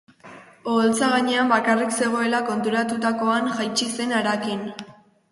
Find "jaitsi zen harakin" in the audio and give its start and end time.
3.59-4.65